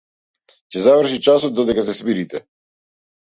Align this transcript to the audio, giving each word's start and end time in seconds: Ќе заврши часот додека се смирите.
Ќе 0.75 0.81
заврши 0.85 1.19
часот 1.27 1.53
додека 1.59 1.85
се 1.91 1.95
смирите. 1.99 2.41